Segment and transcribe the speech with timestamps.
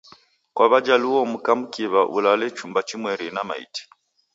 [0.55, 3.83] Kwa Wajaluo mka mkiw'a ulale chumba chimweri na maiti.